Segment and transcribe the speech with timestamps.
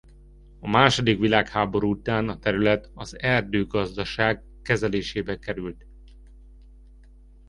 [0.59, 5.85] A második világháború után a terület az erdőgazdaság kezelésébe került.